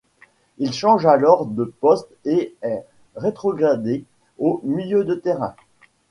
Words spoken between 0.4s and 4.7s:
Il change alors de poste et est rétrogradé au